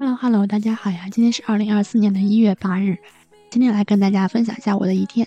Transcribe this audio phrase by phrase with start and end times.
[0.00, 1.08] Hello Hello，大家好呀！
[1.10, 2.98] 今天是二零二四年的一月八日，
[3.50, 5.26] 今天来跟大家分享一下我的一天。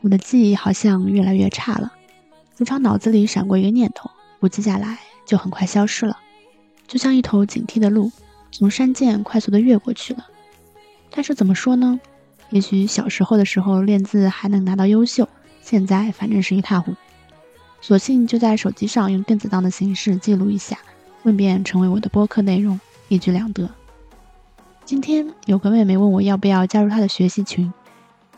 [0.00, 1.92] 我的记忆好像越来越差了，
[2.58, 4.10] 时常脑子里闪过一个念头，
[4.40, 6.18] 不记下来就很快消失了，
[6.88, 8.10] 就像一头警惕的鹿，
[8.50, 10.26] 从山涧快速的越过去了。
[11.12, 12.00] 但是怎么说呢？
[12.50, 15.28] 也许小时候的时候练字还能拿到优秀，
[15.60, 16.96] 现在反正是一塌糊涂，
[17.80, 20.76] 索性就在手机上用电子档的形式记录一下。
[21.22, 23.70] 顺便成为我的播客内容，一举两得。
[24.84, 27.72] 今天有个妹妹问我要不要加入她的学习群，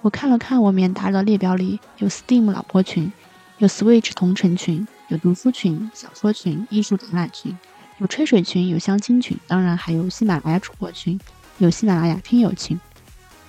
[0.03, 3.11] 我看了看我免打扰的列表里，有 Steam 老婆群，
[3.57, 7.57] 有 Switch 同城群，有读书群、小说群、艺术展览群，
[7.97, 11.19] 有吹水群，有相亲群，当然还有喜马拉雅主播群，
[11.57, 12.79] 有喜马拉雅听友群，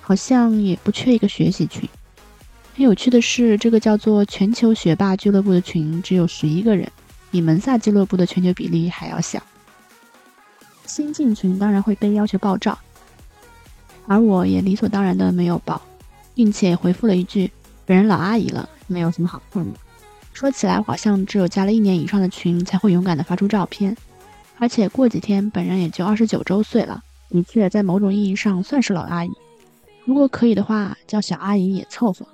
[0.00, 1.86] 好像也不缺一个学习群。
[2.74, 6.90] 很有趣的是，这个叫做全球学霸俱乐部的群只有十一个人。
[7.36, 9.42] 比门萨俱乐部的全球比例还要小。
[10.86, 12.78] 新进群当然会被要求爆照，
[14.06, 15.82] 而我也理所当然的没有爆，
[16.34, 17.52] 并且回复了一句
[17.84, 19.78] ：“本人老阿姨了，没有什么好看的。”
[20.32, 23.94] 说起来，好像只有加了一年以上的群才会勇敢的发出照片，
[24.58, 29.30] 而且过几天本人也就二十九周岁了，的确在某种意义上算是老阿姨。
[30.06, 32.26] 如果可以的话，叫小阿姨也凑合。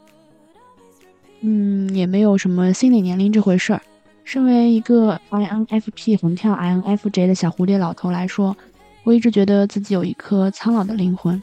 [1.40, 3.82] 嗯，也没有什么心理年龄这回事儿。
[4.24, 8.56] 身为一个 INFP 横跳 INFJ 的小蝴蝶老头来说，
[9.04, 11.42] 我一直觉得自己有一颗苍老的灵魂。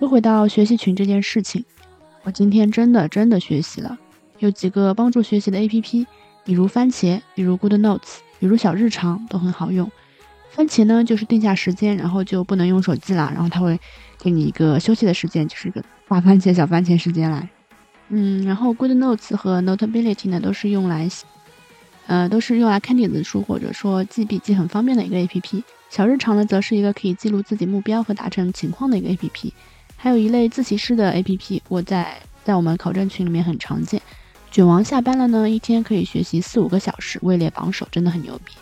[0.00, 1.64] 又回到学习群这件事情，
[2.24, 3.96] 我今天真的真的学习了，
[4.40, 6.06] 有几个帮助学习的 APP，
[6.44, 9.90] 比如番茄，比如 Good Notes，比如小日常都很好用。
[10.50, 13.78] 番茄呢，就是定下时间，然后就不能用手机了，然后它会
[14.18, 17.48] 给你一个休息的时间，就是一个大番茄小番茄时间来。
[18.08, 21.08] 嗯，然后 Good Notes 和 Notability 呢，都是用来。
[22.06, 25.62] 呃，都是用来看电子书或者说记笔记很方便的一个 A P P。
[25.90, 29.52] 小日常呢，则是一个可以记录自己目标和达成情况的一个 A P P。
[29.96, 34.00] 还有一类自习室的 A P P，我在在我们考证群里面很常见。
[34.50, 38.52] 卷王下班了呢，一天可以学习四五个小时，位列榜首，真的很牛逼。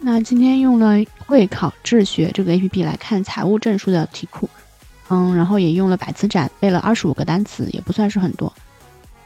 [0.00, 4.48] 那今天用了会考智学这个 A P P 来看财务证书的题库，
[5.08, 8.52] 嗯，然后也用了百词斩背了二十五个单词，也不算是很多。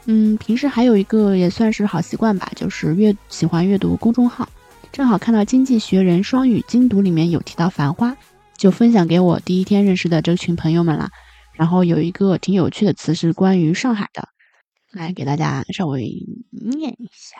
[0.09, 4.47] 嗯，平时还有一个也算是好习惯吧，就是阅喜欢阅读公众号，
[4.93, 8.11] 正好看到《经济学人》双语精读里面有提到《繁花》，
[8.55, 11.09] 就分享给我第一天认识的这群朋友们了。
[11.53, 14.29] 然后有一个挺有趣的词是关于上海的，
[14.93, 16.03] 来给大家稍微
[16.51, 17.37] 念一下。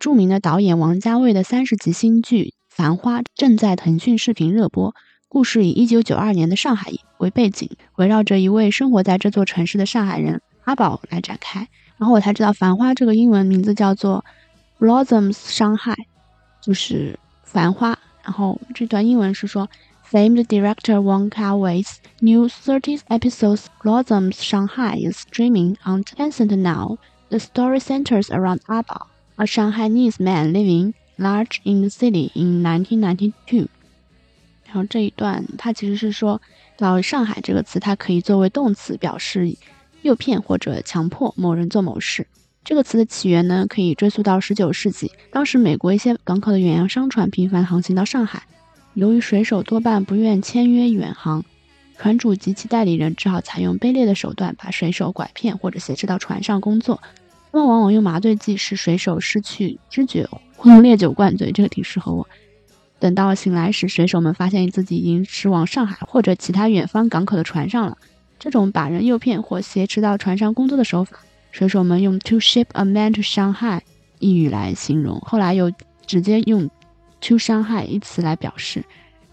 [0.00, 4.96] 著名的导演王家卫的三十集新剧《繁花》正在腾讯视频热播，
[5.28, 11.68] 故事以一九九二年的上海为背景，围绕着一位生活在这座城市的上海人阿宝来展开。
[11.96, 14.24] 然后我才知道，《繁花》这个英文名字叫做
[14.84, 15.94] 《Blossoms》伤害，
[16.60, 17.98] 就是繁花。
[18.24, 19.68] 然后这段英文是说
[20.10, 26.98] ，Famed director Wong Kar-wai's new 30 episodes Blossoms Shanghai is streaming on Tencent now.
[27.28, 29.06] The story centers around Abao,
[29.36, 33.68] a Shanghainese man living large in the city in 1992.
[34.66, 36.42] 然后这一段它其实是说
[36.76, 39.56] 到上海这个词，它可以作为动词表示。
[40.04, 42.26] 诱骗或者强迫某人做某事，
[42.62, 45.10] 这个词的起源呢，可以追溯到十九世纪。
[45.32, 48.42] 当时美国一些港口的远洋商船频繁航行到上海，
[48.92, 51.42] 由于水手多半不愿签约远航，
[51.96, 57.00] 船主及其代理人只好采用卑劣的手段，把水手拐骗或者挟持到船上工作。
[57.50, 60.28] 他们往往用麻醉剂使水手失去知觉，
[60.58, 62.28] 或用烈酒灌醉，这个挺适合我。
[62.98, 67.96] 等到醒来时，水手们发现自己已经驶往上海或者其他远方港口的船上了。
[68.38, 71.16] 这种把人诱骗或挟持到船上工作的手法，
[71.50, 73.80] 水手们用 to ship a man to Shanghai
[74.18, 75.72] 一语来形容，后来又
[76.06, 76.68] 直接用
[77.20, 78.84] to Shanghai 一词来表示。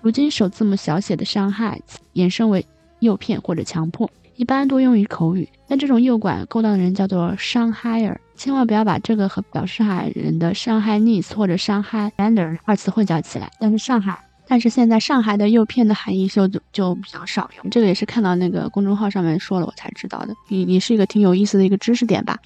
[0.01, 1.79] 如今首字母小写的 Shanghai
[2.13, 2.65] 衍生为
[2.99, 5.47] 诱骗或者强迫，一般多用于口语。
[5.67, 13.51] 但这种诱拐勾当的人叫做 shanghai 千万不要把这个和表示上海人的 Shanghaiese 或者 Shanghailander 二词混淆起来。
[13.59, 14.30] 但是上海。
[14.51, 22.37] 但是现在上海的诱骗的含义就就比较少用，这个也是看到那个公众号上面说了我才知道的，也也是一个挺有意思的一个知识点吧。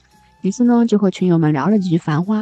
[0.41, 2.41] 于是呢就和群友们聊了几句《繁花》，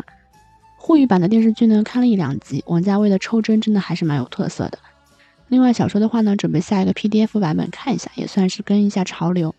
[0.76, 4.78] 沪语版的电视剧呢看了一两集，王家卫的抽帧真的还是蛮有特色的。
[5.48, 9.56] 另外小说的话呢，准备下一个 PDF 版本看一下，也算是跟一下潮流。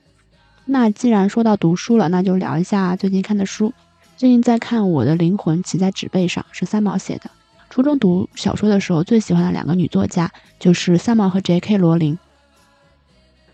[0.67, 3.73] 那既然说到读书了，那就聊一下最近看的书。
[4.19, 7.31] 最近在看《我的灵魂骑在纸背上》，是三毛写的。
[7.75, 10.31] 初中读小说的时候，最喜欢的两个女作家
[10.61, 11.77] 就是三毛和 J.K.
[11.77, 12.17] 罗琳。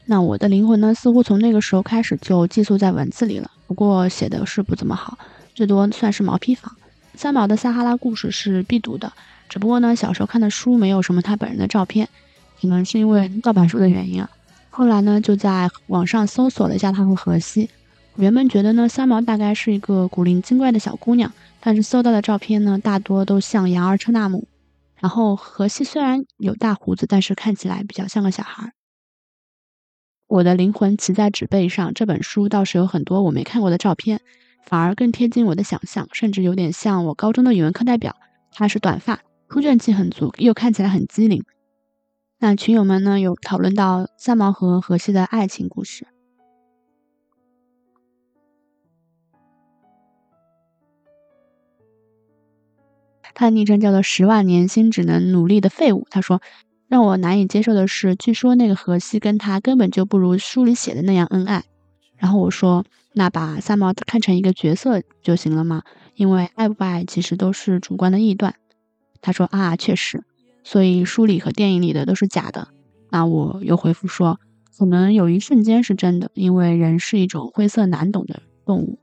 [0.04, 3.50] 那我的灵魂呢，似乎从那个时候开始就寄宿在文字里了。
[3.66, 5.16] 不过写的是不怎么好，
[5.54, 6.70] 最多算是毛坯房。
[7.14, 9.10] 三毛的《撒哈拉故事》是必读的，
[9.48, 12.06] 只不过呢，小时候看的书没有什么他本人的照片，
[12.60, 14.28] 可能是因为盗版书的原因啊。
[14.68, 17.70] 后来呢，就在网上搜索了一下他和荷西。
[18.16, 24.48] 原本觉得呢，三毛大概是一个古灵精怪的小姑娘，但是搜到的照片呢，大多都像杨儿车纳姆。
[24.96, 28.72] 然后荷西虽然有大胡子，但是看起来比较像个小孩。
[30.26, 34.20] 我的灵魂骑在纸背上这本书倒是有很多我没看过的照片，
[34.64, 38.14] 反而更贴近我的想象，甚至有点像我高中的语文课代表。
[38.52, 41.42] 他是短发，书卷气很足，又看起来很机灵。
[42.38, 46.06] 那群友们呢有讨论到三毛和荷西的爱情故事。
[53.40, 56.06] 他的昵称叫做“十万年薪只能努力的废物”。
[56.12, 56.42] 他说
[56.88, 61.64] ：“让我难以接受的是，据说那个荷西跟他根本就不如书里写的那样恩爱。”
[62.18, 62.84] 然后我说
[63.14, 65.84] ：“那把三毛看成一个角色就行了吗？
[66.16, 68.54] 因为爱不爱其实都是主观的臆断。”
[69.22, 70.22] 他说：“啊，确实。”
[70.62, 72.68] 所以书里和电影里的都是假的。
[73.08, 74.38] 那我又回复说，
[74.76, 78.98] 可能有一瞬间是真的，因为人是一种灰色难懂的动物。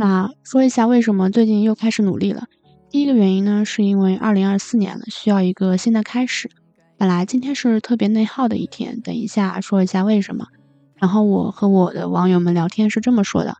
[0.00, 2.44] 那说一下为什么最近又开始努力了。
[2.88, 6.48] 第一个原因呢，是因为二零二四年了，需要一个新的开始。
[6.96, 10.46] 本来今天是特别内耗的一天，等一下说一下为什么。
[10.94, 13.56] 然后我和我的网友们聊天是这么说的：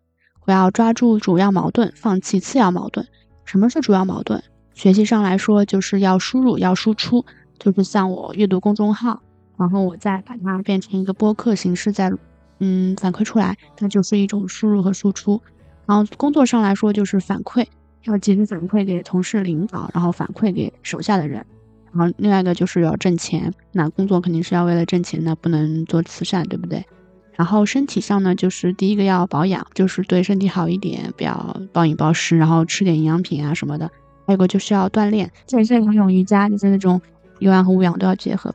[0.46, 3.05] 我要抓住主要矛盾，放弃次要矛盾。
[3.44, 4.40] 什么是主要矛盾？
[4.75, 7.26] 学习上来说，就是要输入，要输出，
[7.58, 9.20] 就是像我阅读公众号，
[9.56, 12.12] 然后我再把它变成一个播客形式，再
[12.61, 15.43] 嗯反馈出来，那就是一种输入和输出。
[15.88, 17.67] 然后工作上来说，就是反馈，
[18.05, 21.44] 要及时反馈给同事、领导，然后反馈给手下的人。
[21.90, 26.85] 然后另外一个就是要挣钱，那工作肯定是要为了挣钱的，不能做慈善，对不对？
[27.32, 33.90] 然后身体上呢，就是第一个要保养，就是对身体好一点，不要暴饮暴食，然后吃点营养品啊什么的。
[34.26, 37.00] 还有个就是要锻炼，健身、游泳、瑜伽，就是那种
[37.38, 38.55] 有氧和无氧都要结合。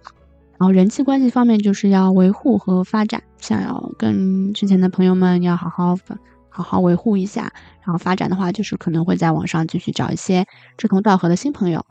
[0.60, 5.96] 然后人际关系方面就是要维护和发展，想要跟之前的朋友们要好好
[6.54, 7.52] 好好维护一下。
[7.82, 10.46] 然后发展的话，就是可能会在网上继续找一些
[10.78, 11.86] 志同道合的新朋友。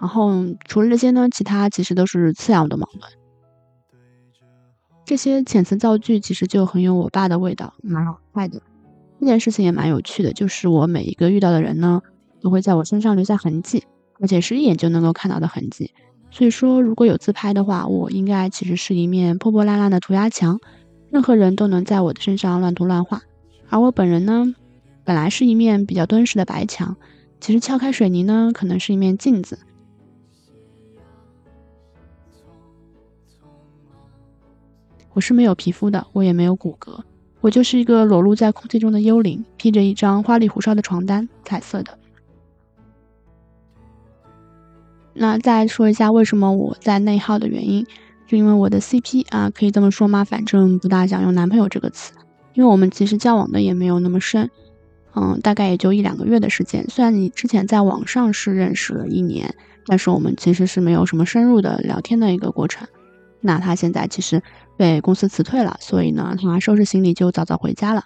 [0.00, 0.32] 然后
[0.66, 3.12] 除了这些呢，其他其实都是次要的矛盾。
[5.04, 8.60] 这些遣词造句其实就很有我爸的味道，蛮好快的。
[9.20, 12.02] 这件事情也蛮有趣的，就是我每一个遇到的人呢，
[12.40, 13.84] 都会在我身上留下痕迹，
[14.20, 15.92] 而且是一眼就能够看到的痕迹。
[16.30, 20.58] 所以说，如果有自拍的话，我应该其实是一面破破烂烂的涂鸦墙，
[21.10, 23.22] 任何人都能在我的身上乱涂乱画。
[23.68, 24.54] 而我本人呢，
[25.04, 26.96] 本来是一面比较敦实的白墙，
[27.40, 29.58] 其实敲开水泥呢，可能是一面镜子。
[35.12, 37.00] 我是没有皮肤的，我也没有骨骼，
[37.40, 41.98] 我就是一个裸露在空气中的幽灵，披着一张花里胡哨的床单，彩色的。
[45.14, 47.86] 那再说一下为什么我在内耗的原因，
[48.26, 50.22] 就因为我的 CP 啊，可以这么说吗？
[50.22, 52.12] 反正不大想用男朋友这个词，
[52.56, 54.50] 因为我们其实交往的也没有那么深，
[55.14, 56.84] 嗯，大概也就一两个月的时间。
[56.88, 59.54] 虽然你之前在网上是认识了一年，
[59.86, 62.88] 但是我们其实是没有什么深入的聊天的一个过程。
[63.40, 64.42] 那他现在其实。
[64.78, 68.04] 被公司辞退了，所以呢，他收拾行李就早早回家了。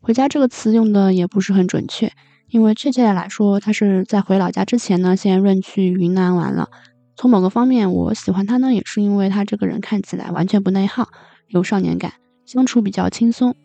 [0.00, 2.12] 回家这个词用的也不是很准确，
[2.50, 6.68] 因为确切的来说，他是在回老家之前呢，先润去云南玩了。
[7.16, 11.08] 从某个方面，我喜欢他呢，也是因为他这个人看起来完全不内耗，
[11.48, 12.12] 有少年感，
[12.46, 13.56] 相处比较轻松。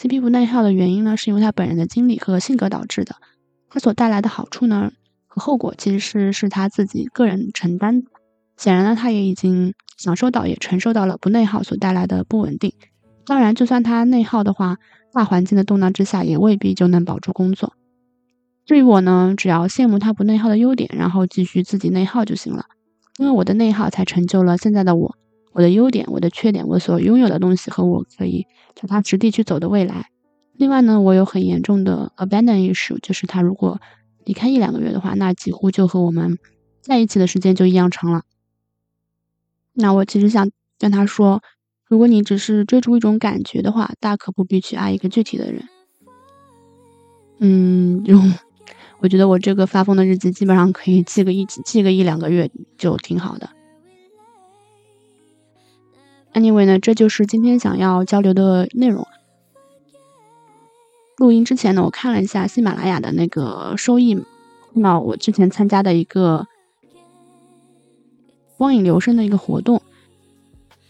[0.00, 3.16] CP 不内耗的原因呢，是因为他本人的经历和性格导致的。
[3.68, 4.92] 他所带来的好处呢
[5.26, 8.02] 和后果，其实是是他自己个人承担。
[8.56, 9.74] 显然呢，他也已经。
[9.98, 12.72] 享受到也承受到了不内耗所带来的不稳定。
[13.26, 14.78] 当然，就算他内耗的话，
[15.12, 17.74] 大环境的动荡之下也未必就能保住工作。
[18.64, 22.64] 至于我呢，只要羡慕他不内耗的优点，然后继续自己内耗就行了。
[23.18, 25.14] 因为我的内耗才成就了现在的我。
[25.52, 30.10] 我的优点、我的缺点、我所拥有的东西和我可以脚踏实地去走的未来。
[30.54, 33.80] 另外呢，我有很严重的 abandon issue，就是他如果
[34.24, 36.38] 离开一两个月的话，那几乎就和我们
[36.80, 38.22] 在一起的时间就一样长了。
[39.72, 41.42] 那我其实想跟他说，
[41.86, 45.64] 如果你只是追逐一种感觉的话，大可不必去爱一个具体的人。
[47.38, 48.18] 嗯，就
[49.00, 53.48] 我觉得我这个发疯的日记基本上可以记个一记个一两个月就挺好的。
[56.32, 59.06] Anyway 呢，这就是今天想要交流的内容。
[61.16, 64.14] 录音之前呢，我看了一下喜马拉雅的那个收益，
[64.72, 66.46] 看到我之前参加的一个。
[68.56, 69.80] 光影留声的一个活动，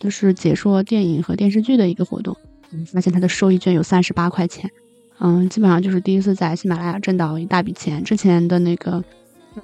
[0.01, 2.37] 就是解说电影和电视剧的一个活动。
[2.93, 4.69] 发现它的收益券有三十八块钱，
[5.21, 8.03] 嗯，基本上就是第一次在喜马拉雅挣到一大笔钱。
[8.03, 9.05] 之前的那个，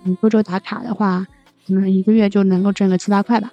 [0.04, 1.26] 嗯，周周打卡的话，
[1.66, 3.52] 可能一个月就能够挣个七八块吧。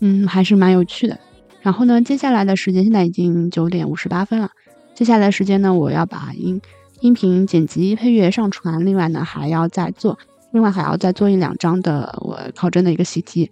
[0.00, 1.16] 嗯，还是蛮有趣的。
[1.66, 4.52] 然后呢，接下来的时间现在已经九点五十八分了。
[4.94, 6.62] 接下来时间呢，我要把音
[7.00, 10.16] 音频剪辑、配乐上传，另外呢还要再做，
[10.52, 13.50] 另外还要再做一两张的我考证的一个习题。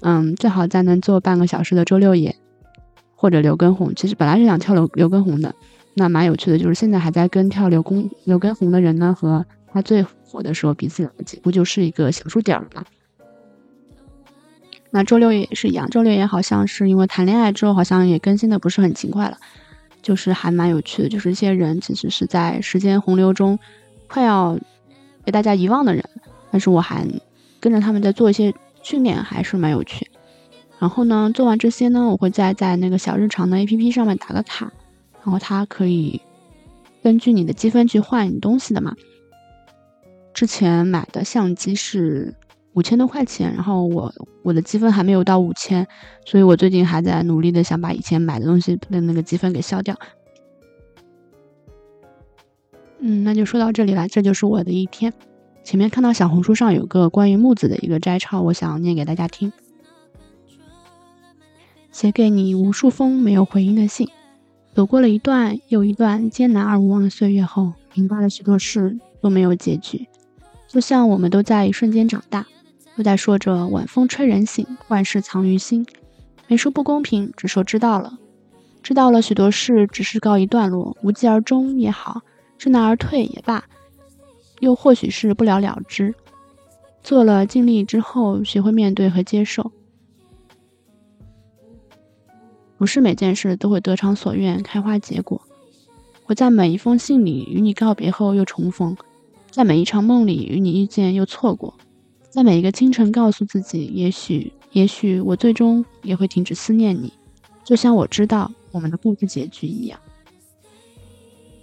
[0.00, 2.34] 嗯，最好再能做半个小时的周六野
[3.14, 3.94] 或者刘畊宏。
[3.94, 5.54] 其实本来是想跳刘刘畊宏的，
[5.92, 6.56] 那蛮有趣的。
[6.58, 12.82] 就是现在还在跟跳刘畊刘畊宏的人呢，和他最火的时候彼此了解，不就是一个小数点儿吗？
[14.92, 19.38] 那周六也是一样，周六也好像是因为谈恋爱之后，好像也更新的不是很勤快了，
[20.02, 21.08] 就是还蛮有趣的。
[21.08, 23.56] 就是一些人其实是在时间洪流中
[24.08, 24.58] 快要
[25.24, 26.04] 被大家遗忘的人，
[26.50, 27.06] 但是我还
[27.60, 30.10] 跟着他们在做一些训练，还是蛮有趣。
[30.80, 34.72] 然后呢，做完这些呢，我会再在那个小日常的 APP 上面打个卡，
[35.22, 36.20] 然后它可以
[37.00, 38.96] 根据你的积分去换你东西的嘛。
[40.34, 42.34] 之前买的相机是。
[42.74, 44.12] 五千多块钱，然后我
[44.42, 45.86] 我的积分还没有到五千，
[46.24, 49.96] 所以我最近还在努力的想把以前买的东西的那个积分给消掉。
[53.00, 55.12] 嗯，那就说到这里了，这就是我的一天。
[55.64, 59.52] 前面看到小红书上有个关于木子的一个摘抄，我想念给大家听。
[61.90, 64.08] 写给你无数封没有回音的信，
[64.74, 70.06] 走过了一段又一段艰难而无望的岁月后，明白了许多事都没有结局，
[70.68, 72.46] 就像我们都在一瞬间长大。
[72.96, 75.86] 又在说着“晚风吹人醒，万事藏于心”，
[76.48, 78.18] 没说不公平，只说知道了。
[78.82, 82.22] 知道了许多事，只是告一段落，无疾而终也好，
[82.58, 83.64] 知难而退也罢，
[84.58, 86.14] 又或许是不了了之。
[87.02, 89.70] 做了尽力之后，学会面对和接受。
[92.76, 95.40] 不是每件事都会得偿所愿，开花结果。
[96.26, 98.96] 我在每一封信里与你告别后又重逢，
[99.50, 101.74] 在每一场梦里与你遇见又错过。
[102.30, 107.12] 在每一个清晨，告诉自己，也许，也许我最终也会停止思念你，
[107.64, 109.98] 就像我知道我们的故事结局一样。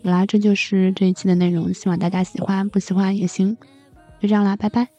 [0.03, 3.55] 好啦，这就是这一期的内容，希望大家喜欢，不喜欢也行，
[4.21, 4.89] 就这样啦，拜拜。